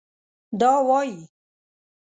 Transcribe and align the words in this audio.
دا 0.59 0.71
وايي 0.87 1.15